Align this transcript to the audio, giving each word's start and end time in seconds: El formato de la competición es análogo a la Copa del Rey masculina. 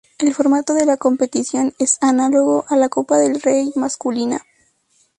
El 0.17 0.33
formato 0.33 0.73
de 0.73 0.87
la 0.87 0.97
competición 0.97 1.75
es 1.77 1.99
análogo 2.01 2.65
a 2.69 2.75
la 2.75 2.89
Copa 2.89 3.19
del 3.19 3.39
Rey 3.39 3.71
masculina. 3.75 4.43